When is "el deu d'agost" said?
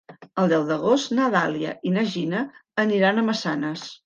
0.43-1.13